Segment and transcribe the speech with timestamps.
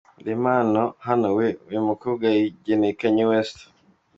[0.23, 1.59] Dore impano hano wee!!
[1.69, 3.57] Uyu mukobwa yayigeneye Kanye West!.